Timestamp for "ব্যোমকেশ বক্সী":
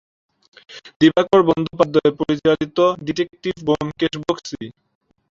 3.67-4.63